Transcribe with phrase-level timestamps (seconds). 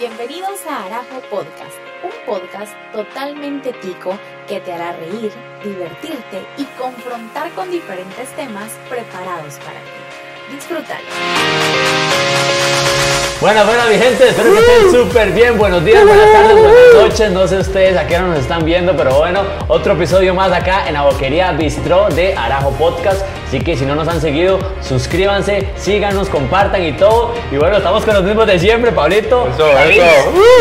[0.00, 5.30] Bienvenidos a Arajo Podcast, un podcast totalmente tico que te hará reír,
[5.62, 10.54] divertirte y confrontar con diferentes temas preparados para ti.
[10.54, 11.04] Disfrútalo.
[13.42, 15.58] Bueno, bueno, mi gente, espero que estén súper bien.
[15.58, 17.30] Buenos días, buenas tardes, buenas noches.
[17.32, 20.88] No sé ustedes a qué hora nos están viendo, pero bueno, otro episodio más acá
[20.88, 23.20] en la boquería Bistró de Arajo Podcast.
[23.50, 27.34] Así que si no nos han seguido, suscríbanse, síganos, compartan y todo.
[27.50, 29.48] Y bueno, estamos con los mismos de siempre, Pablito.
[29.52, 30.04] Eso, eso.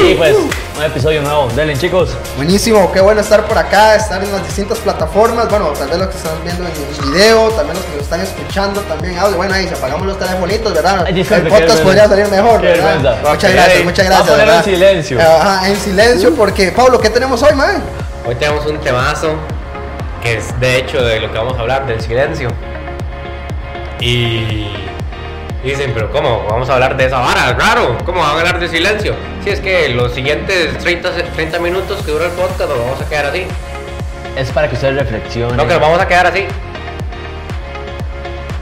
[0.09, 1.47] Y pues, un episodio nuevo.
[1.55, 2.17] Denle, chicos.
[2.35, 5.47] Buenísimo, qué bueno estar por acá, estar en las distintas plataformas.
[5.51, 8.21] Bueno, tal vez los que están viendo en en video, también los que nos están
[8.21, 9.37] escuchando también audio.
[9.37, 11.03] Bueno, ahí si apagamos los telefonitos, ¿verdad?
[11.05, 12.85] Ay, El podcast podría salir mejor, Qué ¿verdad?
[13.03, 13.29] vergüenza.
[13.29, 14.09] Muchas gracias, muchas gracias.
[14.09, 15.19] Vamos a ponerlo en silencio.
[15.21, 17.83] Ajá, en silencio, porque Pablo, ¿qué tenemos hoy, man?
[18.25, 19.35] Hoy tenemos un temazo
[20.23, 22.49] que es de hecho de lo que vamos a hablar, del silencio.
[23.99, 24.67] Y
[25.63, 26.45] dicen, pero ¿cómo?
[26.49, 27.97] Vamos a hablar de esa vara, raro.
[28.05, 29.15] ¿Cómo van a hablar de silencio?
[29.43, 33.01] Si es que los siguientes 30, se- 30 minutos que dura el podcast lo vamos
[33.01, 33.45] a quedar así.
[34.37, 35.57] Es para que ustedes reflexionen.
[35.57, 36.45] No, que nos vamos a quedar así.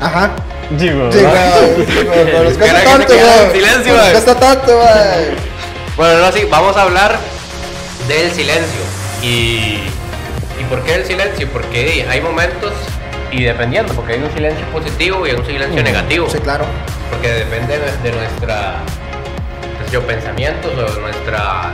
[0.02, 0.32] Ajá.
[0.72, 3.52] Digo, Sí, güey, nos cuesta tanto, güey.
[3.54, 4.12] silencio, Nos güey.
[4.12, 5.36] cuesta tanto, güey.
[5.96, 7.18] Bueno, no, sí, vamos a hablar
[8.08, 8.82] del silencio.
[9.22, 9.80] Y,
[10.60, 11.48] ¿Y por qué el silencio?
[11.54, 12.74] Porque hay momentos,
[13.32, 16.30] y dependiendo, porque hay un silencio positivo y hay un silencio negativo.
[16.30, 16.66] Sí, claro.
[17.10, 18.76] Porque depende de, de nuestra,
[19.80, 21.72] nuestros pensamientos o de nuestra,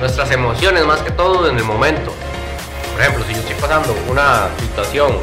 [0.00, 2.12] nuestras emociones más que todo en el momento.
[2.92, 5.18] Por ejemplo, si yo estoy pasando una situación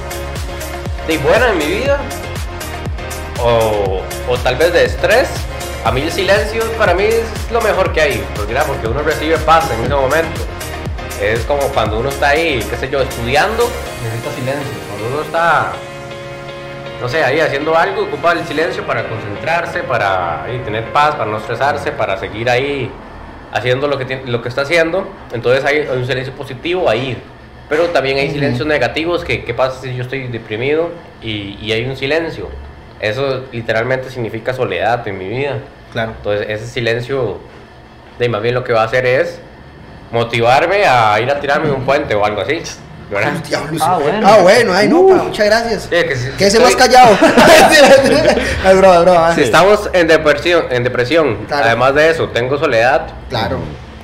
[1.08, 2.00] de buena en mi vida
[3.42, 5.28] o, o tal vez de estrés,
[5.84, 9.02] a mí el silencio para mí es lo mejor que hay, porque, mira, porque uno
[9.04, 10.42] recibe paz en ese momento.
[11.22, 13.70] Es como cuando uno está ahí, qué sé yo, estudiando,
[14.04, 14.95] necesita silencio.
[15.00, 15.72] Cuando uno está
[17.02, 21.30] no sé, ahí haciendo algo, ocupa el silencio para concentrarse, para ahí, tener paz, para
[21.30, 22.90] no estresarse, para seguir ahí
[23.52, 25.08] haciendo lo que, tiene- lo que está haciendo.
[25.34, 27.22] Entonces hay, hay un silencio positivo ahí.
[27.68, 30.90] Pero también hay silencios negativos, que qué pasa si yo estoy deprimido
[31.22, 32.48] y, y hay un silencio.
[33.02, 35.58] Eso literalmente significa soledad en mi vida.
[35.92, 36.14] Claro.
[36.18, 37.40] Entonces ese silencio,
[38.18, 39.40] de más bien lo que va a hacer es
[40.12, 42.62] motivarme a ir a tirarme de un puente o algo así.
[43.82, 44.28] Ah, bueno.
[44.28, 45.84] Ah, bueno, ay, no, pa, muchas gracias.
[45.84, 47.16] Sí, que si- Quédese estoy- más callado.
[48.70, 49.36] es broma, es broma.
[49.36, 51.66] Si estamos en depresión, en depresión Claro.
[51.66, 53.60] además de eso, tengo soledad, Claro.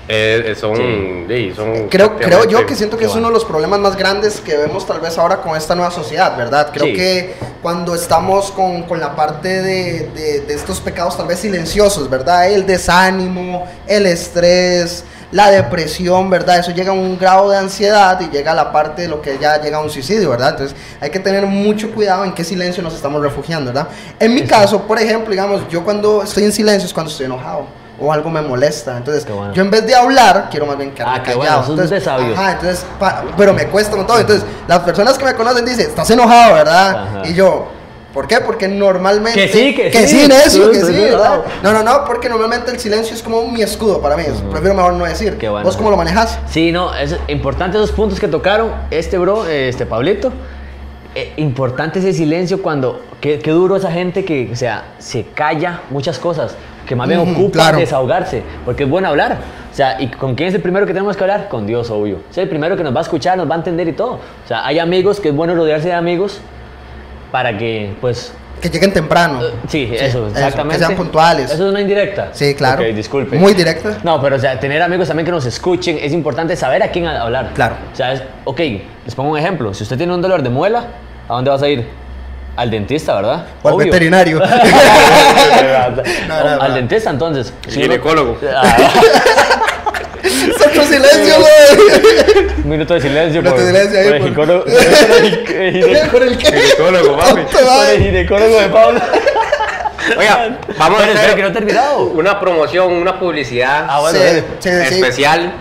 [0.08, 1.26] eh, eh, son, Sí.
[1.28, 4.40] sí, son Creo, creo yo que siento que es uno de los problemas más grandes
[4.40, 6.70] que vemos tal vez ahora con esta nueva sociedad, ¿verdad?
[6.72, 6.94] Creo Sí.
[6.94, 12.10] que cuando estamos con, con la parte de, de- de estos pecados tal vez silenciosos,
[12.10, 12.50] ¿verdad?
[12.52, 16.60] El desánimo, el estrés, la depresión, ¿verdad?
[16.60, 19.38] Eso llega a un grado de ansiedad y llega a la parte de lo que
[19.40, 20.50] ya llega a un suicidio, ¿verdad?
[20.52, 23.88] Entonces hay que tener mucho cuidado en qué silencio nos estamos refugiando, ¿verdad?
[24.20, 27.66] En mi caso, por ejemplo, digamos, yo cuando estoy en silencio es cuando estoy enojado.
[28.04, 28.98] O algo me molesta.
[28.98, 29.54] Entonces, bueno.
[29.54, 31.60] yo en vez de hablar, quiero más bien quedarme Ah, qué callado.
[31.60, 32.36] bueno, Entonces, de sabios.
[32.38, 34.22] Ajá, entonces, pa- pero me cuesta un montón.
[34.22, 36.90] Entonces, las personas que me conocen dicen, estás enojado, ¿verdad?
[36.96, 37.28] Ajá.
[37.28, 37.68] Y yo,
[38.14, 38.38] ¿por qué?
[38.46, 39.40] Porque normalmente.
[39.40, 40.22] Que sí, que Que sí.
[40.22, 41.42] sí, necio, que sí, ¿verdad?
[41.64, 41.74] no.
[41.74, 44.24] No, no, porque normalmente el silencio es como mi escudo para mí.
[44.28, 44.50] Ujú.
[44.50, 45.38] Prefiero mejor no decir.
[45.38, 45.66] Qué bueno.
[45.66, 46.40] ¿Vos cómo lo manejas?
[46.50, 50.32] Sí, no, es importante esos puntos que tocaron este bro, este Pablito.
[51.14, 55.82] Eh, importante ese silencio cuando, qué, qué duro esa gente que, o sea, se calla
[55.90, 56.56] muchas cosas,
[56.88, 57.78] que más bien Ujú, ocupa claro.
[57.80, 59.40] desahogarse, porque es bueno hablar.
[59.70, 61.50] O sea, ¿y con quién es el primero que tenemos que hablar?
[61.50, 62.20] Con Dios, obvio.
[62.32, 64.14] Es el primero que nos va a escuchar, nos va a entender y todo.
[64.14, 66.40] O sea, hay amigos que es bueno rodearse de amigos
[67.32, 69.42] para que, pues, Que lleguen temprano.
[69.44, 70.78] eh, sí, eso, exactamente.
[70.80, 71.46] Que sean puntuales.
[71.52, 72.30] Eso es una indirecta.
[72.34, 72.82] Sí, claro.
[72.84, 73.38] Ok, disculpe.
[73.38, 73.98] Muy directa.
[74.04, 77.08] No, pero o sea, tener amigos también que nos escuchen, es importante saber a quién
[77.08, 77.52] hablar.
[77.56, 77.76] Claro.
[77.92, 78.60] O sea, es, ok,
[79.06, 79.74] les pongo un ejemplo.
[79.74, 80.86] Si usted tiene un dolor de muela,
[81.28, 81.88] ¿a dónde vas a ir?
[82.58, 83.46] Al dentista, ¿verdad?
[83.64, 83.86] O al Obvio.
[83.86, 84.40] veterinario.
[86.28, 86.62] No, no, no.
[86.62, 87.54] al dentista, entonces.
[87.70, 88.38] Ginecólogo.
[88.56, 88.78] Ah,
[90.24, 92.48] Es otro silencio, güey.
[92.64, 93.42] un minuto de silencio.
[93.42, 96.38] Minuto por, de silencio ahí, por el ginecólogo- por el.
[96.38, 97.32] Ginecólogo, papi.
[97.42, 98.04] Tonto, por el güey.
[98.04, 99.02] ginecólogo de Pablo.
[100.18, 102.04] Oiga, vamos a hacer que no he terminado.
[102.06, 104.42] una promoción, una publicidad Ah, bueno, Sí, dale.
[104.60, 104.96] sí, sí.
[104.96, 105.54] especial.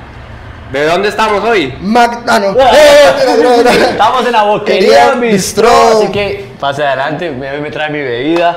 [0.73, 1.75] ¿De dónde estamos hoy?
[1.97, 2.53] Ah, no.
[2.61, 3.91] Eh.
[3.91, 5.69] Estamos en la boquería Bistró.
[5.99, 8.56] así que pase adelante, me, me trae mi bebida.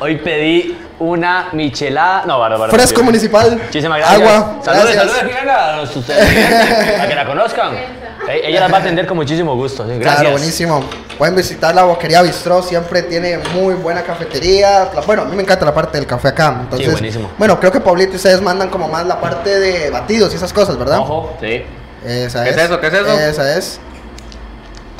[0.00, 2.72] Hoy pedí una michelada, no, para, para.
[2.72, 3.56] Fresco municipal.
[3.64, 4.20] Muchísimas gracias.
[4.20, 4.58] Agua.
[4.62, 5.12] Saludos, gracias.
[5.12, 7.74] saludos, a los- ustedes, a que la conozcan.
[7.74, 9.84] E- Ella las va a atender con muchísimo gusto.
[9.86, 10.14] Gracias.
[10.14, 10.84] Claro, buenísimo.
[11.18, 14.90] Pueden visitar la Boquería Bistró, siempre tiene muy buena cafetería.
[15.06, 16.56] Bueno, a mí me encanta la parte del café acá.
[16.60, 17.30] Entonces, buenísimo.
[17.36, 20.52] Bueno, creo que Pablito y ustedes mandan como más la parte de batidos y esas
[20.52, 20.98] cosas, ¿verdad?
[21.00, 21.64] Ojo, sí.
[22.06, 22.80] Esa ¿Qué es eso?
[22.80, 23.18] ¿Qué es eso?
[23.18, 23.80] Esa es.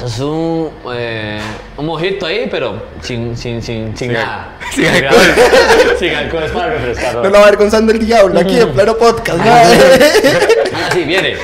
[0.05, 1.39] Es un, eh,
[1.77, 4.57] un mojito ahí, pero sin, sin, sin, sin nada.
[4.73, 5.23] sin alcohol.
[5.99, 7.15] sin alcohol, es para refrescar.
[7.17, 9.39] No lo avergonzando el diablo aquí en pleno podcast.
[9.39, 9.45] ¿no?
[9.47, 11.37] Ah, sí, viene.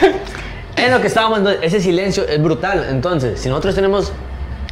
[0.76, 2.86] En lo que estábamos, ese silencio es brutal.
[2.90, 4.12] Entonces, si nosotros tenemos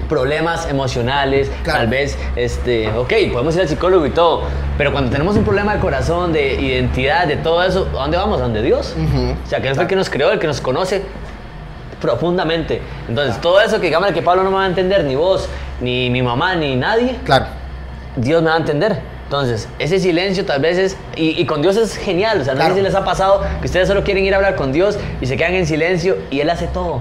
[0.09, 1.81] problemas emocionales, Claro.
[1.81, 4.43] tal vez, este, ok, podemos ir al psicólogo y todo,
[4.79, 8.41] pero cuando tenemos un problema de corazón, de identidad, de todo eso, ¿a dónde vamos?
[8.41, 8.95] ¿A dónde Dios?
[8.97, 9.31] Ujú.
[9.45, 11.03] O sea, que Él fue el que nos creó, el que nos conoce
[12.07, 12.81] profundamente.
[13.09, 15.49] Entonces, todo eso que digamos que Pablo no me va a entender, ni vos,
[15.81, 17.47] ni mi mamá, ni nadie, Claro.
[18.17, 19.01] Dios me va a entender.
[19.25, 22.61] Entonces, ese silencio tal vez es, y, y con Dios es genial, o sea, no
[22.61, 22.75] Claro.
[22.75, 25.27] sé si les ha pasado que ustedes solo quieren ir a hablar con Dios y
[25.27, 27.01] se quedan en silencio y Él hace todo.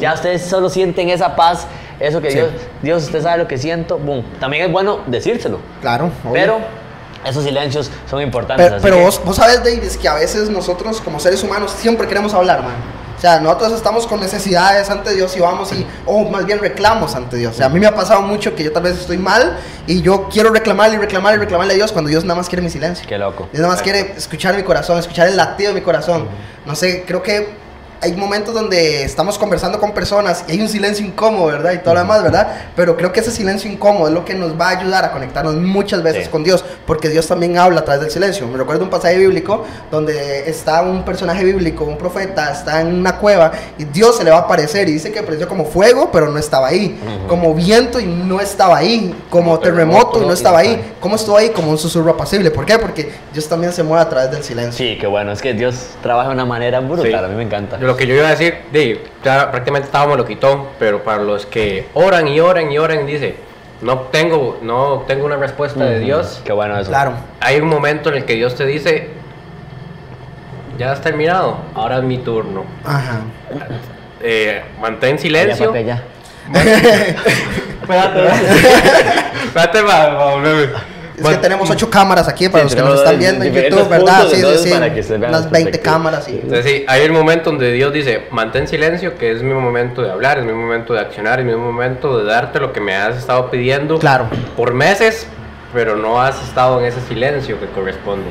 [0.00, 1.66] Ya ustedes solo sienten esa paz,
[2.00, 2.36] eso que Sí.
[2.38, 2.50] Dios,
[2.82, 4.24] Dios, usted sabe lo que siento, boom.
[4.40, 6.06] También es bueno decírselo, Claro.
[6.24, 6.32] obvio.
[6.32, 6.58] pero
[7.24, 8.66] esos silencios son importantes.
[8.66, 11.70] Pero, así pero que- vos, vos sabes, Davis, que a veces nosotros como seres humanos
[11.70, 12.72] siempre queremos hablar, man.
[13.22, 17.14] O sea, nosotros estamos con necesidades ante Dios y vamos y, o más bien reclamos
[17.14, 17.54] ante Dios.
[17.54, 20.02] O sea, a mí me ha pasado mucho que yo tal vez estoy mal y
[20.02, 22.68] yo quiero reclamarle y reclamarle y reclamarle a Dios cuando Dios nada más quiere mi
[22.68, 23.06] silencio.
[23.08, 23.48] Qué loco.
[23.52, 26.26] Dios nada más quiere escuchar mi corazón, escuchar el latido de mi corazón.
[26.66, 27.61] No sé, creo que
[28.02, 31.72] hay momentos donde estamos conversando con personas y hay un silencio incómodo, ¿verdad?
[31.72, 32.48] Y todo lo demás, ¿verdad?
[32.74, 35.54] Pero creo que ese silencio incómodo es lo que nos va a ayudar a conectarnos
[35.54, 36.30] muchas veces Sí.
[36.30, 38.46] con Dios, porque Dios también habla a través del silencio.
[38.48, 43.16] Me recuerdo un pasaje bíblico donde está un personaje bíblico, un profeta, está en una
[43.18, 46.28] cueva y Dios se le va a aparecer y dice que apareció como fuego, pero
[46.28, 50.92] no estaba ahí, como viento y no estaba ahí, como terremoto y no estaba ahí.
[51.00, 51.50] ¿Cómo estuvo ahí?
[51.50, 52.50] Como un susurro apacible.
[52.50, 52.78] ¿Por qué?
[52.78, 54.72] Porque Dios también se mueve a través del silencio.
[54.86, 57.12] Sí, qué bueno, es que Dios trabaja de una manera brutal, Sí.
[57.14, 57.76] a mí me encanta.
[57.92, 61.44] Lo que yo iba a decir, de, ya prácticamente estábamos lo quitó, pero para los
[61.44, 63.34] que oran y oran y oran, dice,
[63.82, 66.40] no tengo, no tengo una respuesta de Dios.
[66.42, 66.88] Qué bueno eso.
[66.88, 67.12] Claro.
[67.40, 69.10] Hay un momento en el que Dios te dice,
[70.78, 72.64] ya has terminado, ahora es mi turno.
[72.82, 73.20] Ajá.
[74.22, 75.66] Eh, mantén Ya, silencio.
[75.66, 76.02] papi, ya.
[79.42, 80.36] Espérate, va,
[81.30, 83.88] Es que tenemos ocho cámaras aquí para Sí, los que nos están viendo en YouTube,
[83.88, 84.26] ¿verdad?
[84.28, 84.72] Sí, sí, sí.
[84.72, 85.80] Unas las 20 perspectivas.
[85.80, 86.40] cámaras, sí.
[86.42, 90.10] Entonces sí, hay el momento donde Dios dice, mantén silencio, que es mi momento de
[90.10, 93.16] hablar, es mi momento de accionar, es mi momento de darte lo que me has
[93.16, 94.26] estado pidiendo Claro.
[94.56, 95.26] por meses,
[95.72, 98.26] pero no has estado en ese silencio que corresponde.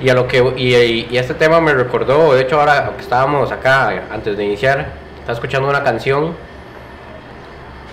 [0.00, 3.02] Y a lo que y, y- y este tema me recordó, de hecho ahora que
[3.02, 4.86] estábamos acá antes de iniciar,
[5.18, 6.34] estaba escuchando una canción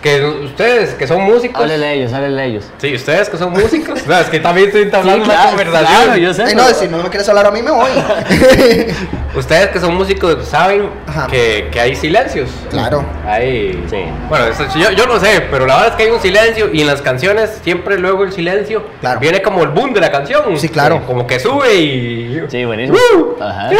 [0.03, 2.65] que ustedes que son músicos, Háblele a ellos, háblele a ellos.
[2.77, 6.03] sí, ustedes que son músicos, no, es que también estoy entablando Sí, una conversación.
[6.03, 6.43] claro, yo sé.
[6.43, 7.89] Ay, no, si no me quieres hablar a mí, me voy.
[9.35, 10.89] Ustedes que son músicos saben
[11.31, 12.49] que, que hay silencios.
[12.69, 13.03] Claro.
[13.25, 13.83] Hay.
[13.89, 14.03] Sí.
[14.29, 16.81] Bueno, eso- yo, yo no sé, pero la verdad es que hay un silencio y
[16.81, 19.19] en las canciones siempre luego el silencio Claro.
[19.19, 20.43] viene como el boom de la canción.
[20.59, 20.95] Sí, claro.
[20.97, 22.43] Como, como que sube y.
[22.47, 22.97] Sí, buenísimo.
[23.41, 23.69] Ajá.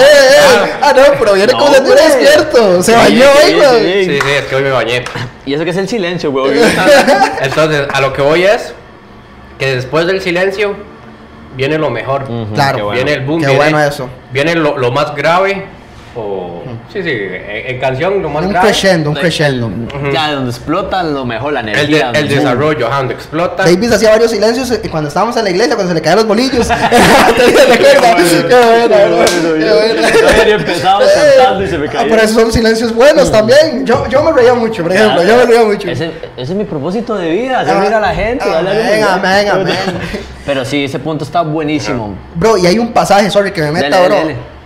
[0.00, 1.94] Eh, eh, Ah, no, pero viene No, como hombre.
[1.94, 2.82] despierto.
[2.82, 4.04] Se Sí, bañó sí, hoy, güey.
[4.04, 4.10] sí.
[4.12, 5.04] Sí, sí, es que hoy me bañé.
[5.46, 6.58] y eso que es el silencio, güey.
[7.42, 8.74] Entonces, a lo que voy es
[9.58, 10.74] que después del silencio
[11.56, 12.28] viene lo mejor.
[12.54, 12.86] Claro.
[12.86, 13.04] bueno.
[13.04, 13.40] Viene el boom.
[13.40, 14.08] Qué viene, bueno eso.
[14.32, 15.66] Viene lo, lo más grave.
[16.16, 16.62] O.
[16.92, 18.66] Sí, sí, en, en canción lo más Un grave.
[18.66, 19.66] crescendo, un crescendo.
[19.68, 20.10] Ujú.
[20.12, 22.10] Ya, donde explota lo mejor, la El, energía.
[22.10, 23.64] de- el desarrollo, ajá, donde explota.
[23.64, 26.26] Davis hacía varios silencios y cuando estábamos en la iglesia, cuando se le caían los
[26.26, 26.66] bolillos.
[27.36, 28.22] ¿Te recuerdas?
[28.48, 29.24] Qué buena, ¿no?
[29.24, 30.08] Qué buena.
[30.12, 33.86] Todavía empezaba cantando y se me Ah, pero esos son silencios buenos también.
[33.86, 35.22] Yo, yo me reía mucho, por ejemplo.
[35.22, 35.88] Yo me reía mucho.
[35.90, 38.48] Ese, ese es mi propósito de vida, hacer Ah, reír a la gente.
[38.48, 39.74] darle amén, amén, amén.
[40.44, 42.14] Pero sí, ese punto está buenísimo.
[42.34, 44.16] Bro, y hay un pasaje, sorry, que me meta, bro.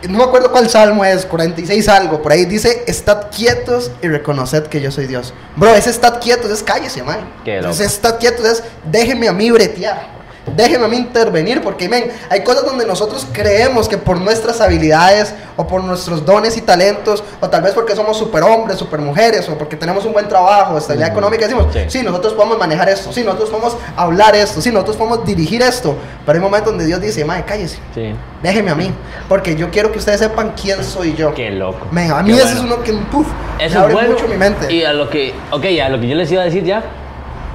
[0.09, 2.23] No me acuerdo cuál salmo es, 46 algo.
[2.23, 5.33] Por ahí dice, estad quietos y reconoced que yo soy Dios.
[5.57, 7.21] Bro, ese estad quietos es cállese, man.
[7.45, 10.14] Ese estad quietos es, déjeme a mí bretear.
[10.57, 15.35] Déjeme a mí intervenir, porque, men, hay cosas donde nosotros creemos que por nuestras habilidades
[15.57, 19.75] o por nuestros dones y talentos, o tal vez porque somos superhombres, supermujeres, o porque
[19.77, 21.81] tenemos un buen trabajo, estabilidad económica, decimos, Sí.
[21.89, 25.97] sí, nosotros podemos manejar esto, sí, nosotros podemos hablar esto, sí, nosotros podemos dirigir esto.
[26.27, 27.79] Pero hay momentos donde Dios dice, man, cállese.
[27.95, 28.15] Sí.
[28.43, 28.91] Déjeme a mí,
[29.29, 31.33] porque yo quiero que ustedes sepan quién soy yo.
[31.35, 31.87] Qué loco.
[31.91, 32.59] Men, a mí Qué eso bueno.
[32.61, 33.27] es uno que, puf,
[33.59, 34.11] me Eso es abre bueno.
[34.11, 34.73] mucho mi mente.
[34.73, 36.83] Y a lo que, ok, a lo que yo les iba a decir ya,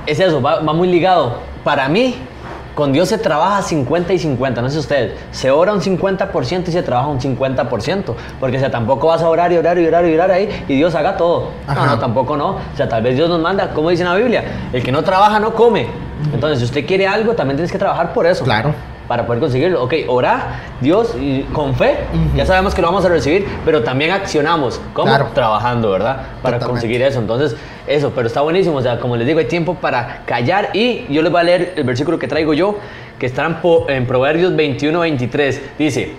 [0.07, 1.37] es eso, va, va muy ligado.
[1.63, 2.15] Para mí,
[2.79, 6.71] con Dios se trabaja 50 y 50, no sé ustedes, se ora un 50% y
[6.71, 10.05] se trabaja un 50%, porque o sea, tampoco vas a orar y orar y orar
[10.05, 11.49] y orar ahí y Dios haga todo.
[11.67, 11.75] Ajá.
[11.77, 12.51] No, no, tampoco no.
[12.51, 15.03] O sea, tal vez Dios nos manda, como dice en la Biblia, el que no
[15.03, 15.87] trabaja no come.
[16.33, 18.45] Entonces, si usted quiere algo, también tienes que trabajar por eso.
[18.45, 18.73] Claro.
[19.09, 19.83] Para poder conseguirlo.
[19.83, 22.37] Ok, orar, Dios, y con fe, Ujú.
[22.37, 24.79] ya sabemos que lo vamos a recibir, pero también accionamos.
[24.93, 25.07] ¿Cómo?
[25.07, 25.27] Claro.
[25.33, 26.15] Trabajando, ¿verdad?
[26.15, 26.65] Para Totalmente.
[26.67, 27.19] conseguir eso.
[27.19, 27.57] Entonces,
[27.89, 28.77] eso, pero está buenísimo.
[28.77, 30.69] O sea, como les digo, hay tiempo para callar.
[30.73, 32.77] Y yo les voy a leer el versículo que traigo yo,
[33.17, 33.45] que está
[33.87, 35.61] en, Proverbios 21, 23.
[35.77, 36.11] Dice: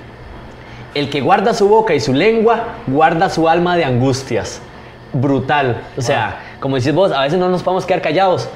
[0.95, 4.61] El que guarda su boca y su lengua, guarda su alma de angustias.
[5.12, 5.81] brutal.
[5.97, 8.49] O sea, como decís vos, a veces no nos podemos quedar callados.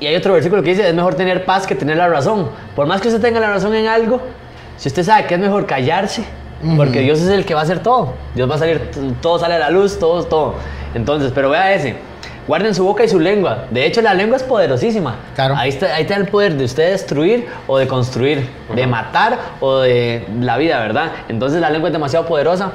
[0.00, 2.50] Y hay otro versículo que dice, es mejor tener paz que tener la razón.
[2.76, 4.20] Por más que usted tenga la razón en algo,
[4.76, 6.24] si usted sabe que es mejor callarse,
[6.76, 8.14] porque Dios es el que va a hacer todo.
[8.34, 8.90] Dios va a salir,
[9.20, 10.54] todo sale a la luz, todo, todo.
[10.94, 11.96] Entonces, pero vea ese.
[12.48, 13.66] Guarden su boca y su lengua.
[13.70, 15.16] De hecho, la lengua es poderosísima.
[15.36, 15.54] Claro.
[15.56, 19.80] Ahí está, ahí está el poder de usted destruir o de construir, de matar o
[19.80, 21.12] de la vida, ¿verdad?
[21.28, 22.72] Entonces la lengua es demasiado poderosa.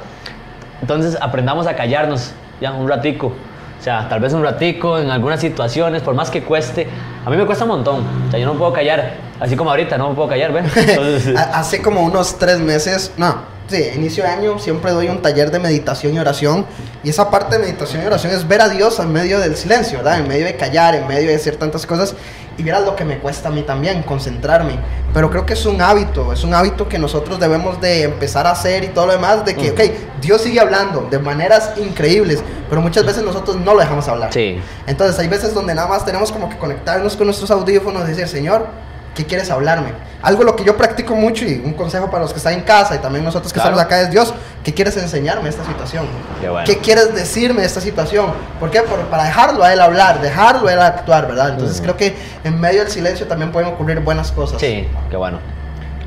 [0.80, 3.32] Entonces aprendamos a callarnos ya un ratico.
[3.80, 6.86] O sea, tal vez un ratico en algunas situaciones, por más que cueste.
[7.26, 8.04] A mí me cuesta un montón.
[8.28, 10.64] O sea, yo no puedo callar, así como ahorita, no me puedo callar, ¿ven?
[10.76, 15.22] Entonces, Ha- Hace como unos tres meses, no, sí, inicio de año siempre doy un
[15.22, 16.66] taller de meditación y oración.
[17.02, 19.98] Y esa parte de meditación y oración es ver a Dios en medio del silencio,
[19.98, 20.20] ¿verdad?
[20.20, 22.14] En medio de callar, en medio de hacer tantas cosas.
[22.56, 24.78] Y vieras lo que me cuesta a mí también, concentrarme.
[25.12, 28.52] Pero creo que es un hábito, es un hábito que nosotros debemos de empezar a
[28.52, 29.44] hacer y todo lo demás.
[29.44, 29.80] De que, ok,
[30.20, 34.32] Dios sigue hablando de maneras increíbles, pero muchas veces nosotros no lo dejamos hablar.
[34.32, 34.60] Sí.
[34.86, 38.28] Entonces hay veces donde nada más tenemos como que conectarnos con nuestros audífonos y decir,
[38.28, 38.68] Señor,
[39.14, 39.92] ¿qué quieres hablarme?
[40.22, 42.94] Algo lo que yo practico mucho y un consejo para los que están en casa
[42.94, 43.70] y también nosotros que Claro.
[43.76, 46.06] estamos acá es, Dios, ¿qué quieres enseñarme esta situación?
[46.40, 46.66] Qué bueno.
[46.66, 48.32] ¿Qué quieres decirme de esta situación?
[48.58, 48.80] ¿Por qué?
[48.82, 51.50] Por- para dejarlo a Él hablar, dejarlo a Él actuar, ¿verdad?
[51.50, 51.84] Entonces Ujú.
[51.84, 54.58] creo que en medio del silencio también pueden ocurrir buenas cosas.
[54.60, 55.38] sí, qué bueno.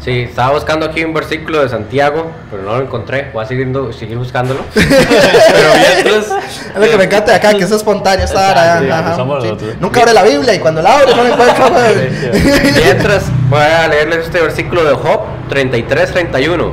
[0.03, 3.29] Sí, estaba buscando aquí un versículo de Santiago, pero no lo encontré.
[3.33, 4.61] Voy a seguir, seguir buscándolo.
[4.73, 6.25] pero mientras.
[6.31, 9.65] Es lo que me encanta de acá, que es espontáneo estar sí, sí.
[9.79, 11.69] Nunca abre la Biblia y cuando la abre no encuentra.
[12.83, 16.71] Mientras voy a leerles este versículo de Job 33-31.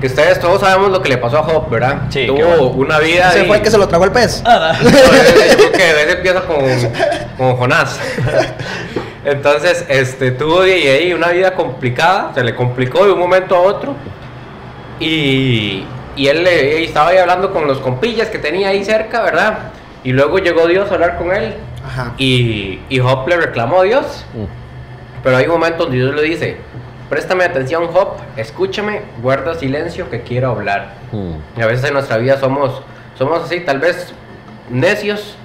[0.00, 2.02] Que ustedes todos sabemos lo que le pasó a Job, ¿verdad?
[2.10, 2.62] Sí, Tuvo bueno.
[2.64, 3.30] una vida.
[3.30, 4.42] Ese y- fue el que se lo tragó el pez.
[4.44, 6.56] Ah, No, yo creo que a veces empieza con,
[7.38, 7.98] con Jonás.
[9.26, 13.60] Entonces, este, tuvo de ahí una vida complicada, se le complicó de un momento a
[13.60, 13.94] otro.
[15.00, 19.58] Y, y él le- estaba ahí hablando con los compillas que tenía ahí cerca, ¿verdad?
[20.04, 21.54] Y luego llegó Dios a hablar con él.
[21.84, 22.12] Ajá.
[22.18, 24.24] Y, y Job le reclamó a Dios.
[25.24, 26.56] Pero hay un momento donde Dios le dice,
[27.10, 30.94] préstame atención Job, escúchame, guarda silencio que quiero hablar.
[31.10, 31.58] Mm.
[31.58, 32.80] Y a veces en nuestra vida somos,
[33.18, 34.14] somos así, tal vez
[34.70, 35.36] necios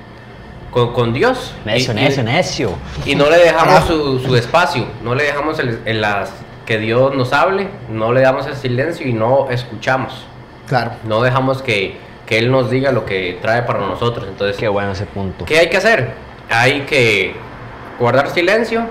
[0.71, 1.53] con, con Dios.
[1.65, 2.71] Necio, y, y- necio, necio.
[3.05, 6.31] y no le dejamos su, su espacio, no le dejamos el, el las,
[6.65, 10.25] que Dios nos hable, no le damos el silencio y no escuchamos.
[10.67, 10.91] Claro.
[11.03, 14.25] No dejamos que, que Él nos diga lo que trae para nosotros.
[14.29, 15.43] Entonces, Qué bueno ese punto.
[15.45, 16.13] ¿qué hay que hacer?
[16.49, 17.33] Hay que
[17.99, 18.85] guardar silencio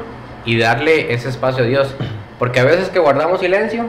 [0.44, 1.94] y darle ese espacio a Dios.
[2.38, 3.87] Porque a veces que guardamos silencio,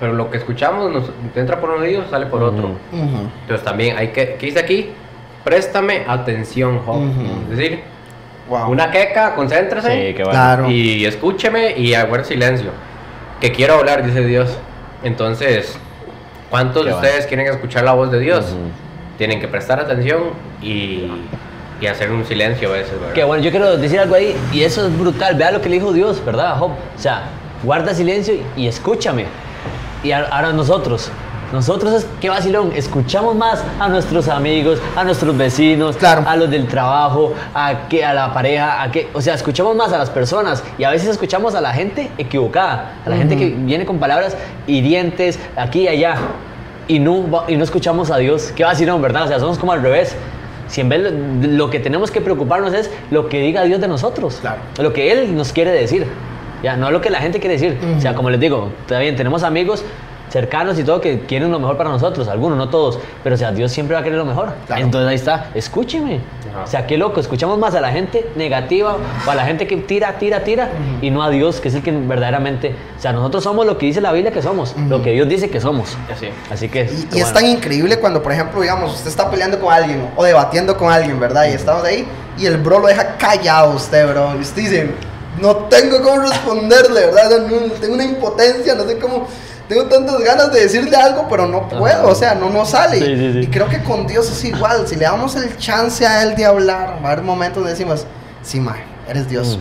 [0.00, 2.70] pero lo que escuchamos nos entra por un oído, sale por otro.
[2.92, 4.90] Entonces también hay que, ¿qué dice aquí?
[5.50, 7.02] Préstame atención, Job.
[7.50, 7.80] Es decir,
[8.48, 8.70] Wow.
[8.70, 10.22] una queca, concéntrese Sí.
[10.22, 10.70] Claro.
[10.70, 12.70] y escúcheme y aguarde silencio.
[13.40, 14.56] Que quiero hablar, dice Dios.
[15.02, 15.76] Entonces,
[16.50, 18.46] ¿cuántos Qué de ustedes quieren escuchar la voz de Dios?
[19.18, 20.20] Tienen que prestar atención
[20.62, 21.10] y,
[21.80, 23.12] y hacer un silencio a veces, ¿verdad?
[23.14, 25.34] Que bueno, yo quiero decir algo ahí, y eso es brutal.
[25.34, 26.70] Vea lo que le dijo Dios, ¿verdad, Job?
[26.96, 27.22] O sea,
[27.64, 29.24] guarda silencio y escúchame.
[30.04, 31.10] Y ahora nosotros,
[31.52, 36.22] nosotros es que vacilón, escuchamos más a nuestros amigos, a nuestros vecinos, Claro.
[36.26, 39.92] a los del trabajo, a, que, a la pareja, a que, o sea, escuchamos más
[39.92, 43.48] a las personas y a veces escuchamos a la gente equivocada, a la gente que
[43.48, 46.14] viene con palabras hirientes aquí y allá
[46.86, 48.52] y no, y no escuchamos a Dios.
[48.54, 49.24] Qué vacilón, ¿verdad?
[49.24, 50.14] O sea, somos como al revés.
[50.68, 51.10] Si en vez lo,
[51.48, 54.58] lo que tenemos que preocuparnos es lo que diga Dios de nosotros, Claro.
[54.78, 56.06] lo que Él nos quiere decir,
[56.62, 57.76] ya no lo que la gente quiere decir.
[57.96, 59.84] O sea, como les digo, también tenemos amigos
[60.30, 63.52] cercanos y todo que quieren lo mejor para nosotros, algunos, no todos, pero o sea,
[63.52, 64.52] Dios siempre va a querer lo mejor.
[64.66, 64.82] Claro.
[64.82, 66.20] Entonces ahí está, escúcheme.
[66.50, 66.64] Ajá.
[66.64, 68.96] O sea, qué loco, escuchamos más a la gente negativa
[69.26, 70.70] o a la gente que tira, tira, tira
[71.02, 73.86] y no a Dios, que es el que verdaderamente, o sea, nosotros somos lo que
[73.86, 75.96] dice la Biblia que somos, lo que Dios dice que somos.
[76.12, 76.28] Así.
[76.50, 76.84] Así que...
[77.12, 80.24] Y, y es tan increíble cuando, por ejemplo, digamos, usted está peleando con alguien o
[80.24, 81.46] debatiendo con alguien, ¿verdad?
[81.46, 82.06] Y estamos ahí
[82.38, 84.34] y el bro lo deja callado usted, bro.
[84.36, 84.90] Y usted dice,
[85.40, 87.46] no tengo cómo responderle, ¿verdad?
[87.48, 89.26] No- tengo una impotencia, no sé cómo...
[89.70, 92.98] Tengo tantas ganas de decirle algo, pero no puedo, o sea, no, no sale.
[92.98, 93.38] Sí, sí, sí.
[93.42, 94.88] Y creo que con Dios es igual.
[94.88, 98.04] Si le damos el chance a Él de hablar, va a haber momentos donde decimos,
[98.42, 98.74] sí, ma,
[99.08, 99.60] eres Dios.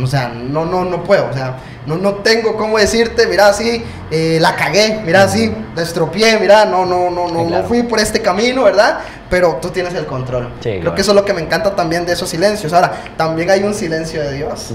[0.00, 1.28] O sea, no, no, no puedo.
[1.28, 5.82] O sea, no, no tengo cómo decirte, mira, sí, eh, la cagué, mira, sí, la
[5.82, 7.62] estropeé, mira, no, no, no, no, claro.
[7.62, 9.00] no fui por este camino, ¿verdad?
[9.28, 10.52] Pero tú tienes el control.
[10.60, 10.94] Creo claro.
[10.94, 12.72] que eso es lo que me encanta también de esos silencios.
[12.72, 14.68] Ahora, también hay un silencio de Dios.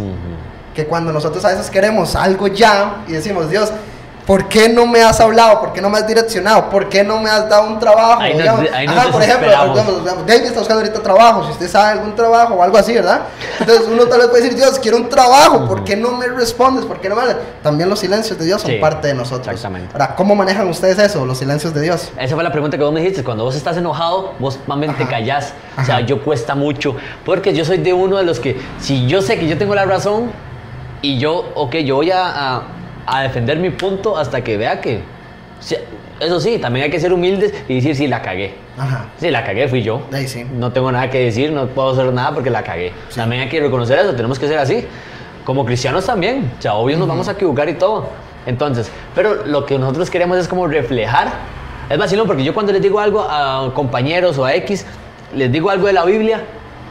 [0.75, 3.71] Que cuando nosotros a veces queremos algo ya y decimos, Dios,
[4.25, 5.59] ¿Por qué no me has hablado?
[5.59, 6.69] ¿Por qué no me has direccionado?
[6.69, 8.21] ¿Por qué no me has dado un trabajo?
[8.21, 11.43] Ahí nos- ahí nos Ajá, por ejemplo, digamos, David está buscando ahorita trabajo.
[11.45, 13.23] Si usted sabe algún trabajo o algo así, ¿verdad?
[13.59, 15.67] Entonces uno tal vez puede decir, Dios, quiero un trabajo.
[15.67, 16.85] ¿Por qué no me respondes?
[16.85, 17.37] ¿Por qué no me hablas?
[17.61, 19.47] También los silencios de Dios son Sí, parte de nosotros.
[19.47, 19.89] exactamente.
[19.93, 22.09] Ahora, ¿cómo manejan ustedes eso, los silencios de Dios?
[22.17, 23.25] Esa fue la pregunta que vos me dijiste.
[23.25, 25.11] Cuando vos estás enojado, vos bien te Ajá.
[25.11, 25.53] callás.
[25.81, 26.95] O sea, yo cuesta mucho.
[27.25, 29.83] Porque yo soy de uno de los que, si yo sé que yo tengo la
[29.83, 30.31] razón
[31.01, 32.25] y yo, ok, yo voy a,
[32.55, 32.61] a-
[33.05, 35.01] a defender mi punto hasta que vea que.
[36.19, 38.55] eso sí, también hay que ser humildes y decir, sí, la cagué.
[38.77, 39.05] Ajá.
[39.17, 40.01] Sí, la cagué, fui yo.
[40.11, 40.43] Ahí sí.
[40.43, 42.91] No tengo nada que decir, no puedo hacer nada porque la cagué.
[43.15, 44.85] También hay que reconocer eso, tenemos que ser así.
[45.45, 48.07] Como cristianos también, o sea, obvio nos vamos a equivocar y todo.
[48.45, 51.33] Entonces, pero lo que nosotros queremos es como reflejar.
[51.89, 54.85] Es vacilón porque yo cuando les digo algo a compañeros o a X,
[55.35, 56.41] les digo algo de la Biblia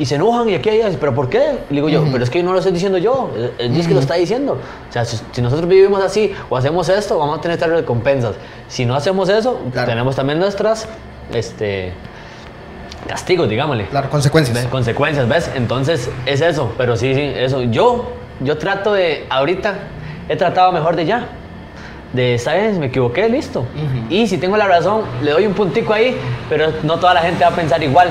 [0.02, 1.58] y se enojan y aquí hay, pero ¿por qué?
[1.70, 3.86] Y le digo yo, pero es que no lo estoy diciendo yo, es- es Dios
[3.86, 4.54] que lo está diciendo.
[4.88, 8.34] O sea, si, si nosotros vivimos así o hacemos esto, vamos a tener estas recompensas.
[8.66, 9.86] Si no hacemos eso, Claro.
[9.88, 10.88] tenemos también nuestras
[11.32, 11.92] este,
[13.06, 13.86] castigos, digámosle.
[13.86, 14.56] Claro, consecuencias.
[14.56, 14.66] ¿Ves?
[14.66, 15.50] Consecuencias, ¿ves?
[15.54, 17.62] Entonces es eso, pero sí, sí, eso.
[17.62, 19.74] Yo, yo trato de, ahorita,
[20.28, 21.26] he tratado mejor de ya.
[22.12, 22.76] De, ¿sabes?
[22.78, 23.60] Me equivoqué, listo.
[23.60, 24.06] Ujú.
[24.10, 26.16] Y si tengo la razón, le doy un puntico ahí,
[26.48, 28.08] pero no toda la gente va a pensar igual.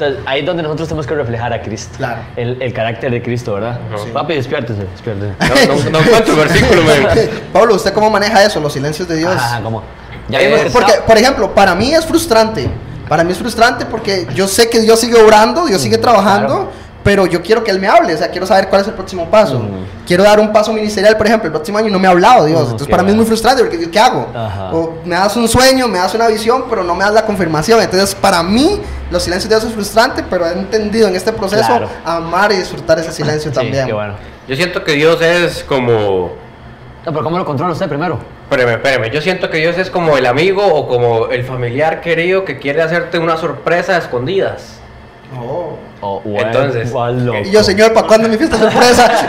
[0.00, 1.94] Entonces ahí es donde nosotros tenemos que reflejar a Cristo.
[1.98, 2.20] Claro.
[2.36, 3.80] El, el carácter de Cristo, ¿verdad?
[3.96, 4.10] Sí.
[4.12, 5.32] Papi, despiértese, despiértese.
[5.68, 6.94] No, no, no encuentro el versículo, man.
[7.52, 9.34] Pablo, ¿usted cómo maneja eso, los silencios de Dios?
[9.34, 9.82] Ajá, ¿cómo?
[10.28, 12.70] Ya Eh, Porque, por ejemplo, para mí es frustrante.
[13.08, 16.70] Para mí es frustrante porque yo sé que Dios sigue obrando, Dios sigue trabajando, claro.
[17.02, 18.14] pero yo quiero que Él me hable.
[18.14, 19.58] O sea, quiero saber cuál es el próximo paso.
[19.60, 20.06] Mm.
[20.06, 22.44] Quiero dar un paso ministerial, por ejemplo, el próximo año y no me ha hablado
[22.44, 22.60] Dios.
[22.60, 24.28] Mm, Entonces, para mí es muy frustrante porque Dios, ¿qué hago?
[24.34, 24.70] Ajá.
[24.74, 27.80] O me das un sueño, me das una visión, pero no me das la confirmación.
[27.80, 28.78] Entonces, para mí,
[29.10, 31.88] los silencios de Dios es frustrante, pero he entendido en este proceso Claro.
[32.04, 33.86] amar y disfrutar ese silencio Sí, también.
[33.86, 34.14] qué bueno.
[34.46, 36.32] Yo siento que Dios es como.
[37.06, 38.18] No, pero ¿cómo lo controla usted primero?
[38.50, 39.10] Espérame, espérame.
[39.12, 42.82] Yo siento que Dios es como el amigo o como el familiar querido que quiere
[42.82, 44.78] hacerte una sorpresa a escondidas.
[45.38, 45.76] Oh.
[46.00, 47.38] Oh, bueno, Entonces, loco.
[47.44, 49.26] Y yo, Señor, ¿para cuándo mi fiesta sorpresa?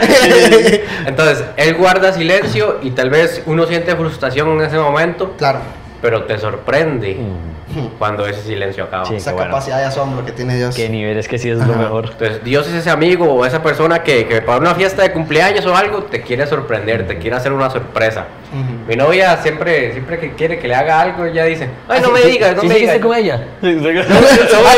[1.06, 5.58] Entonces, Él guarda silencio y tal vez uno siente frustración en ese momento, claro,
[6.00, 7.59] pero te sorprende Mm,
[7.98, 9.04] cuando ese silencio acaba.
[9.04, 9.16] Sí.
[9.16, 9.50] esa qué bueno.
[9.50, 10.74] capacidad de asombro que tiene Dios.
[10.74, 11.70] Qué nivel, es que sí es Ajá.
[11.70, 12.10] lo mejor.
[12.12, 15.64] Entonces, Dios es ese amigo o esa persona que, que para una fiesta de cumpleaños
[15.66, 18.26] o algo te quiere sorprender, te quiere hacer una sorpresa.
[18.52, 18.88] Ujú.
[18.88, 22.20] Mi novia siempre, siempre que quiere que le haga algo, ella dice, ay, no me
[22.20, 23.06] Sí, digas, no me seguiste digas.
[23.06, 23.40] con ella?
[24.62, 24.74] Ah.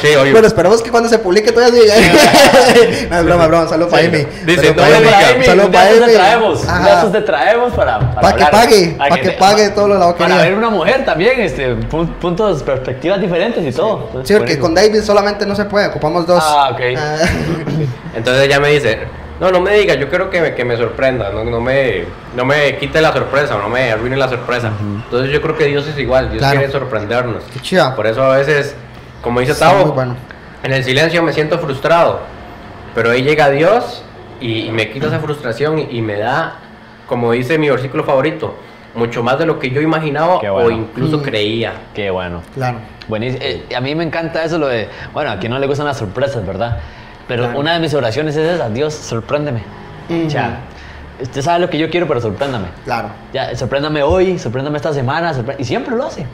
[0.00, 0.32] Sí, obvio.
[0.32, 2.32] Bueno, esperemos que cuando se publique todavía siga.
[3.10, 3.68] no, es broma, broma.
[3.68, 4.04] Saludos para.
[4.04, 4.26] Amy.
[4.44, 5.46] Dice, Saludos no me digas.
[5.46, 9.68] Saludos para te traemos, te traemos para, para, Pa' que pague, Para pa' que pague
[9.70, 10.34] todo lo boquería.
[10.36, 14.08] Para ver una mujer también, este, pu- puntos, perspectivas diferentes y todo.
[14.24, 16.42] Sí, porque con David solamente no se puede, ocupamos dos.
[16.44, 16.80] Ah, ok.
[16.96, 17.16] Ah,
[18.16, 19.00] Entonces ella me dice,
[19.40, 22.04] no, no me digas, yo quiero que me, que me sorprenda, no, no, me,
[22.36, 24.70] no me quite la sorpresa, no me arruine la sorpresa.
[24.80, 26.58] Entonces yo creo que Dios es igual, Dios Claro.
[26.58, 27.42] quiere sorprendernos.
[27.52, 27.94] Qué chiva.
[27.96, 28.74] Por eso a veces,
[29.22, 30.14] como dice Sí, Tavo, bueno.
[30.62, 32.20] en el silencio me siento frustrado,
[32.94, 34.02] pero ahí llega Dios
[34.40, 36.56] y, y me quita esa frustración y, y me da,
[37.08, 38.54] como dice mi versículo favorito,
[38.94, 41.22] mucho más de lo que yo imaginaba o incluso Mm.
[41.22, 41.72] creía.
[41.94, 42.42] Qué bueno.
[42.54, 42.78] Claro.
[43.08, 43.42] Buenísimo.
[43.44, 45.98] Eh, a mí me encanta eso, lo de, bueno, a quien no le gustan las
[45.98, 46.78] sorpresas, ¿verdad?
[47.28, 47.58] Pero Claro.
[47.60, 49.62] una de mis oraciones es esa, Dios, sorpréndeme.
[50.08, 50.26] Ujú.
[50.26, 50.60] O sea,
[51.20, 52.66] usted sabe lo que yo quiero, pero sorpréndame.
[52.84, 53.08] Claro.
[53.32, 56.26] Ya, sorpréndame hoy, sorpréndame esta semana, y siempre lo hace.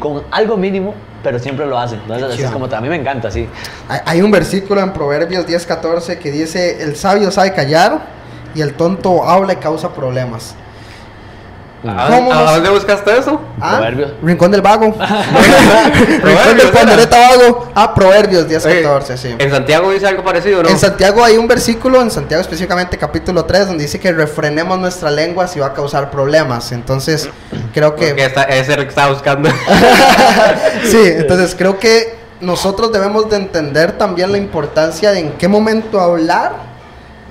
[0.00, 1.96] Con algo mínimo, pero siempre lo hace.
[1.96, 3.48] Entonces, así es como a mí me encanta, sí.
[3.88, 8.00] Hay- Hay un versículo en Proverbios 10:14 que dice: El sabio sabe callar
[8.54, 10.54] y el tonto habla y causa problemas.
[11.84, 13.40] ¿A, ¿Cómo a nos- dónde buscaste eso?
[13.60, 13.76] ¿Ah?
[13.76, 14.12] Proverbios.
[14.22, 14.86] Rincón del Vago.
[16.22, 16.68] Rincón del.
[16.70, 17.68] Pandereta Vago.
[17.74, 19.34] Ah, Proverbios 10:14, Oye, sí.
[19.38, 20.68] En Santiago dice algo parecido, ¿no?
[20.68, 25.10] En Santiago hay un versículo, en Santiago específicamente capítulo 3, donde dice que refrenemos nuestra
[25.10, 26.72] lengua si va a causar problemas.
[26.72, 27.28] Entonces,
[27.72, 28.08] creo que...
[28.08, 29.48] Porque está, ese es el que estaba buscando.
[30.84, 36.00] sí, entonces creo que nosotros debemos de entender también la importancia de en qué momento
[36.00, 36.65] hablar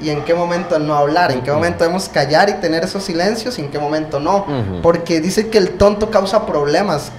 [0.01, 3.57] y en qué momento no hablar, en qué momento debemos callar y tener esos silencios
[3.57, 4.39] y en qué momento no.
[4.39, 4.81] Ujú.
[4.81, 7.11] Porque dice que el tonto causa problemas.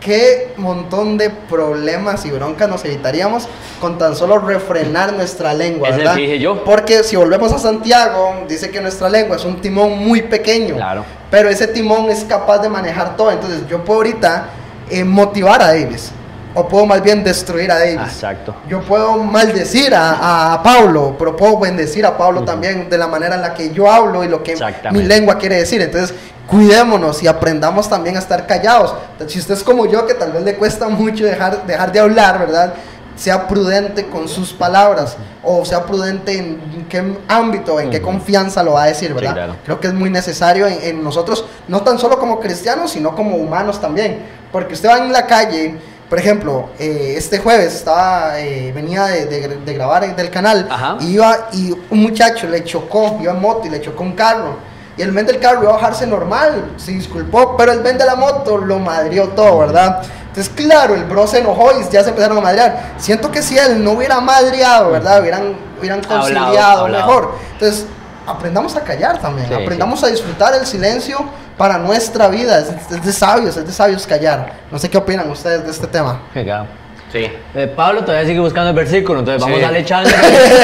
[0.00, 3.48] ¿Qué montón de problemas y broncas nos evitaríamos
[3.80, 5.90] con tan solo refrenar nuestra lengua?
[5.90, 6.14] ¿verdad?
[6.14, 6.62] que dije yo.
[6.62, 10.74] Porque si volvemos a Santiago, dice que nuestra lengua es un timón muy pequeño.
[10.74, 11.06] Claro.
[11.30, 13.30] Pero ese timón es capaz de manejar todo.
[13.30, 14.50] Entonces yo puedo ahorita
[14.90, 16.12] eh, motivar a Davis.
[16.54, 18.12] O puedo más bien destruir a Davis.
[18.12, 18.54] Exacto.
[18.68, 23.34] Yo puedo maldecir a, a Pablo, pero puedo bendecir a Pablo también de la manera
[23.34, 24.54] en la que yo hablo y lo que
[24.92, 25.82] mi lengua quiere decir.
[25.82, 26.14] Entonces,
[26.48, 28.94] cuidémonos y aprendamos también a estar callados.
[29.26, 32.38] Si usted es como yo, que tal vez le cuesta mucho dejar, dejar de hablar,
[32.38, 32.74] ¿verdad?
[33.16, 38.06] sea prudente con sus palabras o sea prudente en qué ámbito, en qué Ujú.
[38.06, 39.34] confianza lo va a decir, ¿verdad?
[39.34, 39.56] claro.
[39.64, 43.36] Creo que es muy necesario en, en nosotros, no tan solo como cristianos, sino como
[43.36, 44.20] humanos también.
[44.50, 45.76] Porque usted va en la calle,
[46.08, 50.96] por ejemplo, eh, este jueves estaba, eh, venía de, de- de grabar del canal, Ajá.
[51.00, 54.56] y iba y un muchacho le chocó, iba en moto y le chocó un carro.
[54.96, 58.04] Y el men del carro iba a bajarse normal, se disculpó, pero el men de
[58.04, 60.02] la moto lo madrió todo, ¿verdad?
[60.28, 62.94] Entonces, claro, el bro se enojó y ya se empezaron a madrear.
[62.98, 65.20] Siento que si él no hubiera madreado, ¿verdad?
[65.20, 67.06] Hubieran, hubieran Hablado, conciliado hablado.
[67.06, 67.34] mejor.
[67.54, 67.86] Entonces,
[68.26, 71.18] aprendamos a callar también, Sí, aprendamos a disfrutar el silencio
[71.56, 72.58] para nuestra vida.
[72.60, 74.52] Es, es de sabios, es de sabios callar.
[74.70, 76.20] No sé qué opinan ustedes de este tema.
[76.34, 76.66] Venga.
[77.12, 77.30] Sí.
[77.54, 79.62] Eh, Pablo todavía sigue buscando el versículo, entonces vamos Sí.
[79.62, 80.14] a darle chance.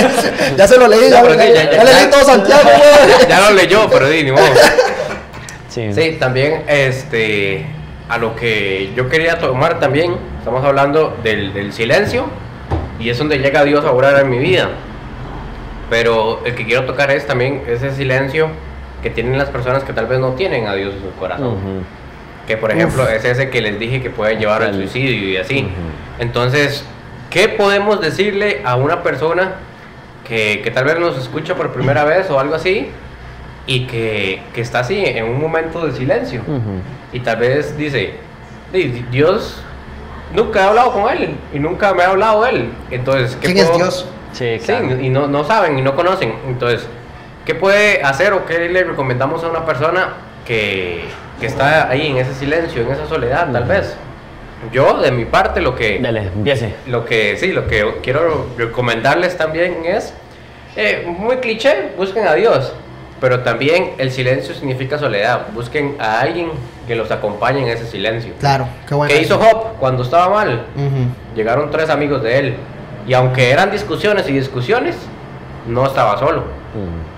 [0.57, 2.25] ya se lo leí, ya, No, pero ya- sí, ya- ya ya- le leí todo
[2.25, 2.69] Santiago.
[3.29, 4.43] Ya lo leyó, pero di, ni modo.
[5.69, 5.93] Sí.
[5.93, 7.67] Sí, también este
[8.09, 12.25] a lo que yo quería tomar también, estamos hablando del, del silencio
[12.99, 14.71] y es donde llega Dios a orar en mi vida.
[15.89, 18.49] Pero el que quiero tocar es también ese silencio
[19.03, 21.57] que tienen las personas que tal vez no tienen a Dios en su corazón.
[22.47, 25.37] Que por ejemplo es ese que les dije que puede llevar al El- suicidio y
[25.37, 25.69] así.
[26.19, 26.85] Entonces,
[27.31, 29.53] ¿qué podemos decirle a una persona
[30.27, 32.89] que, que tal vez nos escucha por primera vez o algo así
[33.67, 36.43] y que, que está así en un momento de silencio?
[37.13, 38.15] Y tal vez dice,
[38.73, 39.63] "Di- Dios
[40.35, 42.71] nunca he hablado con él y nunca me ha hablado él.
[42.91, 44.07] Entonces, ¿qué ¿Quién es Dios?
[44.33, 45.01] Sí, Sí, claro.
[45.01, 46.33] y no, no saben y no conocen.
[46.49, 46.87] Entonces,
[47.51, 50.11] ¿qué puede hacer o qué le recomendamos a una persona
[50.47, 51.03] que,
[51.41, 53.97] que está ahí en ese silencio, en esa soledad, tal vez?
[54.73, 56.77] Yo, de mi parte, lo que, Dale, empiece.
[56.87, 60.15] lo que sí, lo que quiero recomendarles también es,
[60.77, 62.73] eh, muy cliché, busquen a Dios,
[63.21, 65.49] pero también el silencio significa soledad.
[65.53, 66.51] Busquen a alguien
[66.87, 68.33] que los acompañe en ese silencio.
[68.39, 69.13] Claro, qué bueno.
[69.13, 70.67] ¿Qué hizo Job cuando estaba mal?
[70.77, 71.35] Ujú.
[71.35, 72.55] Llegaron tres amigos de él.
[73.09, 74.95] Y aunque eran discusiones y discusiones,
[75.67, 76.43] no estaba solo.
[76.43, 77.10] Ujú.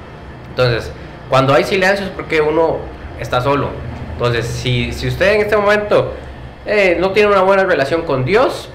[0.52, 0.90] Entonces,
[1.28, 2.76] cuando hay silencio es porque uno
[3.18, 3.70] está solo.
[4.12, 6.12] Entonces, si, si usted en este momento
[6.66, 8.68] eh, no tiene una buena relación con Dios,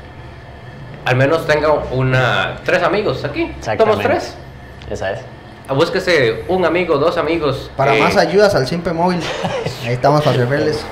[1.05, 3.51] al menos tenga una, tres amigos aquí.
[3.77, 4.35] Somos tres.
[4.89, 5.19] Esa es.
[5.69, 7.69] Ah, Búsquese un amigo, dos amigos.
[7.77, 9.19] Para eh, más ayudas al Simpe Móvil.
[9.85, 10.83] Ahí estamos para servirles.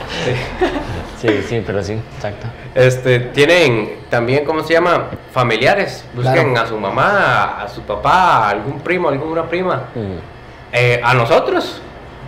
[1.19, 2.45] Sí, sí, pero sí, exacto.
[2.75, 5.07] Este, tienen también, ¿cómo se llama?
[5.31, 6.03] Familiares.
[6.13, 6.65] Busquen Claro.
[6.65, 9.85] a su mamá, a su papá, a algún primo, alguna prima.
[9.95, 10.19] Ujú.
[10.75, 11.81] Eh, a nosotros.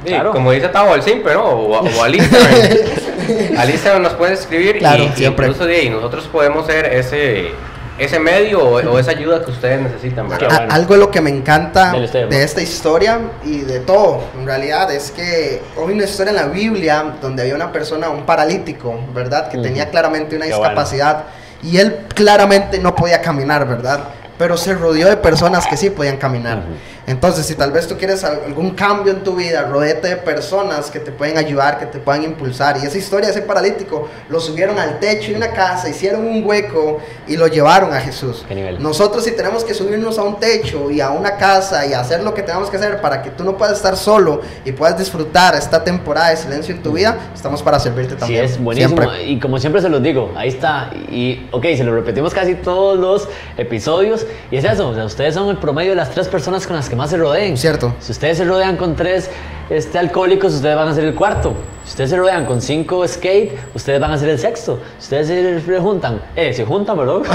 [0.03, 0.31] Sí, Claro.
[0.31, 1.43] Como dice Tavo, al simple, ¿no?
[1.43, 2.15] O, o al
[2.61, 3.57] Instagram.
[3.57, 5.47] al Instagram nos puede escribir Claro, y, siempre.
[5.47, 7.51] incluso de ahí nosotros podemos ser ese,
[7.97, 10.51] ese medio o, o esa ayuda que ustedes necesitan, Qué ¿verdad?
[10.51, 10.73] A- bueno.
[10.73, 15.11] Algo de lo que me encanta de esta historia y de todo, en realidad, es
[15.11, 19.49] que hoy una historia en la Biblia donde había una persona, un paralítico, ¿verdad?
[19.49, 20.63] Que tenía claramente una Qué bueno.
[20.69, 21.23] discapacidad
[21.63, 23.99] y él claramente no podía caminar, ¿verdad?
[24.37, 26.63] Pero se rodeó de personas que sí podían caminar.
[27.07, 30.91] Entonces, si tal vez tú quieres al- algún cambio en tu vida, rodéate de personas
[30.91, 32.77] que te pueden ayudar, que te puedan impulsar.
[32.83, 36.99] Y esa historia ese paralítico lo subieron al techo de una casa, hicieron un hueco
[37.27, 38.43] y lo llevaron a Jesús.
[38.47, 38.83] Qué nivel.
[38.83, 42.33] Nosotros si tenemos que subirnos a un techo y a una casa y hacer lo
[42.33, 45.83] que tenemos que hacer para que tú no puedas estar solo y puedas disfrutar esta
[45.83, 48.43] temporada de silencio en tu vida, estamos para servirte Sí, también.
[48.45, 49.01] es buenísimo.
[49.01, 49.23] Siempre.
[49.23, 50.91] Y como siempre se los digo, ahí está.
[51.09, 54.26] Y, ok, se lo repetimos casi todos los episodios.
[54.51, 56.87] Y es eso, o sea, ustedes son el promedio de las tres personas con las
[56.89, 57.57] que más se rodeen.
[57.57, 57.93] Cierto.
[57.99, 59.29] Si ustedes se rodean con tres
[59.69, 61.53] este, alcohólicos, ustedes van a ser el cuarto.
[61.85, 64.79] Si ustedes se rodean con cinco skate, ustedes van a ser el sexto.
[64.99, 67.23] Si ustedes se, juntan, eh, se juntan, perdón.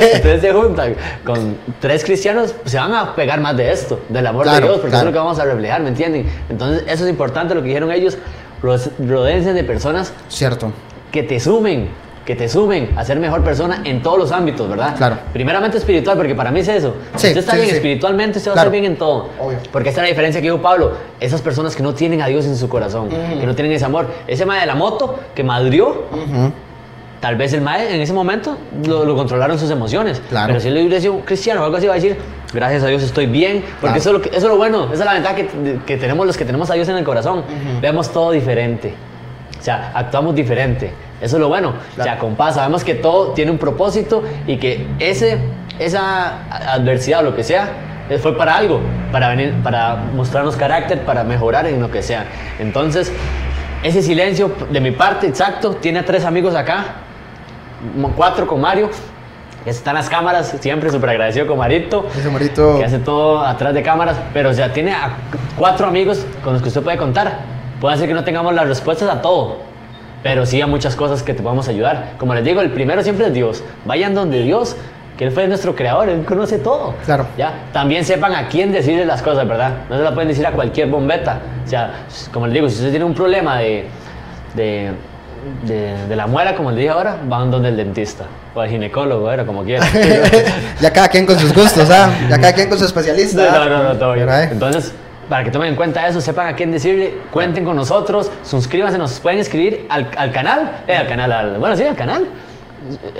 [0.00, 4.00] Si ustedes se juntan con tres cristianos, pues, se van a pegar más de esto,
[4.08, 4.96] del amor Claro, de Dios, porque claro.
[4.96, 6.26] eso es lo que vamos a reflejar, ¿me entienden?
[6.48, 8.18] Entonces, eso es importante lo que dijeron ellos.
[8.62, 10.72] ro- Rodéense de personas Cierto.
[11.12, 11.88] que te sumen,
[12.26, 14.96] que te sumen a ser mejor persona en todos los ámbitos, ¿verdad?
[14.96, 15.16] Claro.
[15.32, 16.94] Primeramente espiritual, porque para mí es eso.
[17.14, 17.76] Sí, si usted está sí, bien sí.
[17.76, 18.68] espiritualmente, usted va a Claro.
[18.68, 19.28] estar bien en todo.
[19.40, 19.58] Obvio.
[19.70, 20.92] Porque esta es la diferencia que dijo Pablo.
[21.20, 23.40] Esas personas que no tienen a Dios en su corazón, Ujú.
[23.40, 24.08] que no tienen ese amor.
[24.26, 26.52] Ese mae de la moto que madrió, Ujú.
[27.20, 30.20] tal vez el mae en ese momento lo, lo controlaron sus emociones.
[30.28, 30.48] Claro.
[30.48, 32.16] Pero si él hubiera sido un cristiano o algo así, va a decir,
[32.52, 33.62] gracias a Dios estoy bien.
[33.80, 33.96] Porque Claro.
[33.98, 35.48] eso, es lo que- eso es lo bueno, esa es la ventaja que,
[35.86, 37.38] que tenemos los que tenemos a Dios en el corazón.
[37.38, 37.80] Ujú.
[37.80, 38.94] Vemos todo diferente.
[39.60, 40.90] O sea, actuamos diferente.
[41.20, 41.74] Eso es lo bueno.
[41.94, 42.20] Claro.
[42.20, 45.38] con paz sabemos que todo tiene un propósito y que ese,
[45.78, 47.70] esa adversidad o lo que sea
[48.08, 52.26] eh, fue para algo, para, venir, para mostrarnos carácter, para mejorar en lo que sea.
[52.58, 53.12] Entonces,
[53.82, 56.84] ese silencio de mi parte, exacto, tiene a tres amigos acá,
[58.16, 58.90] cuatro con Mario,
[59.66, 62.78] están las cámaras, siempre súper agradecido con Marito Ese morito.
[62.78, 65.10] que hace todo atrás de cámaras, pero o sea, tiene a
[65.58, 67.40] cuatro amigos con los que usted puede contar.
[67.80, 69.58] Puede ser que no tengamos las respuestas a todo,
[70.26, 72.14] pero sí a muchas cosas que te podemos ayudar.
[72.18, 73.62] Como les digo, el primero siempre es Dios.
[73.84, 74.74] Vayan donde Dios
[75.16, 76.96] que él fue nuestro creador, él conoce todo.
[77.04, 77.28] Claro.
[77.38, 79.74] Ya, también sepan a quién decirle las cosas, ¿verdad?
[79.88, 81.38] No se la pueden decir a cualquier bombeta.
[81.64, 83.86] O sea, como les digo, si usted tiene un problema de,
[84.56, 84.90] de,
[85.64, 89.30] de, de la muela, como les dije ahora, van donde el dentista o al ginecólogo,
[89.30, 89.86] era como quiera.
[90.80, 92.10] ya cada quien con sus gustos, ¿ah?
[92.28, 93.42] Ya cada quien con su especialista.
[93.42, 93.64] No, ¿ah?
[93.64, 94.28] no, no, no, todo bien.
[94.28, 94.92] Entonces,
[95.28, 99.18] para que tomen en cuenta eso, sepan a quién decirle, cuenten con nosotros, suscríbanse, nos
[99.20, 102.26] pueden escribir al, al canal, eh, al canal, al- bueno, sí, al canal.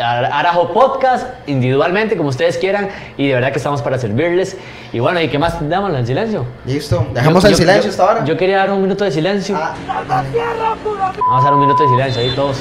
[0.01, 4.57] Arajo Podcast, individualmente, como ustedes quieran, y de verdad que estamos para servirles.
[4.93, 6.45] Y bueno, ¿y qué más damos en silencio?
[6.65, 7.05] Listo.
[7.13, 8.25] Dejamos Yo- el yo- silencio yo- esta hora.
[8.25, 9.57] Yo quería dar un minuto de silencio.
[9.59, 9.75] Ah,
[10.09, 12.61] Vamos a dar un minuto de silencio ahí todos.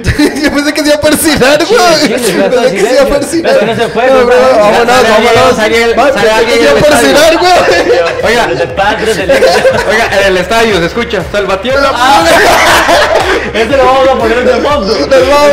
[0.42, 2.08] yo pensé que se iba a persinar, güey.
[2.08, 3.52] Pensé que se iba a persinar.
[3.52, 4.10] Pero no se bro, puede.
[4.10, 5.56] Vámonos, vámonos.
[5.56, 7.52] sale alguien, que se iba a en el persinar, güey.
[8.24, 8.46] Oiga.
[8.46, 9.46] Los de Patrios, de Lego.
[9.90, 11.90] Oiga, en el estadio se escucha Salvatierra.
[11.92, 12.24] Ah,
[13.52, 14.98] Ese lo vamos a poner de fondo.
[14.98, 15.50] Nos vamos.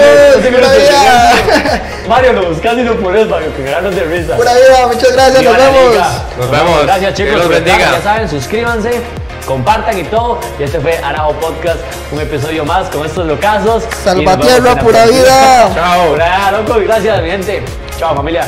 [2.07, 4.35] Mario, lo buscas y lo pones para que cagarnos de risa.
[4.37, 4.87] Pura vida.
[4.87, 5.43] Muchas gracias.
[5.43, 5.95] Nos vemos.
[6.37, 6.83] Nos vemos.
[6.83, 7.35] Gracias chicos.
[7.37, 7.91] Los bendiga.
[7.91, 9.01] Ya saben, suscríbanse,
[9.47, 10.39] compartan y todo.
[10.59, 11.79] Y este fue Arajo Podcast,
[12.11, 13.83] un episodio más con estos locazos.
[14.03, 15.17] Salvatierra, pura próxima.
[15.17, 15.71] vida.
[15.73, 16.61] Chao.
[16.61, 16.79] Loco.
[16.81, 17.63] Gracias, mi gente.
[17.97, 18.45] Chao, familia.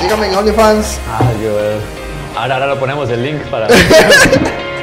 [0.00, 0.98] Síganme en OnlyFans.
[1.18, 3.66] Ay, yo, ahora, ahora lo ponemos el link para.